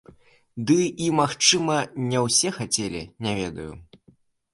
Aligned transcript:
Ды 0.69 0.77
і, 1.05 1.09
магчыма, 1.19 1.75
не 2.13 2.23
ўсе 2.29 2.49
хацелі, 2.57 3.03
не 3.27 3.31
ведаю. 3.41 3.69